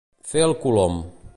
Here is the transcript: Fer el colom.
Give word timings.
Fer 0.29 0.41
el 0.45 0.55
colom. 0.63 0.97